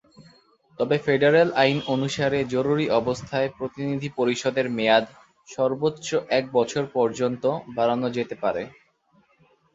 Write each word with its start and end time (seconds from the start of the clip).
তবে, 0.79 0.95
ফেডারেল 1.05 1.49
আইন 1.55 1.77
অনুসারে 1.87 2.39
জরুরি 2.53 2.85
অবস্থায় 2.99 3.49
প্রতিনিধি 3.57 4.09
পরিষদের 4.17 4.67
মেয়াদ 4.77 5.05
সর্বোচ্চ 5.47 6.07
এক 6.31 6.45
বছর 6.53 6.83
পর্যন্ত 6.95 7.43
বাড়ানো 7.75 8.07
যেতে 8.17 8.35
পারে। 8.43 8.63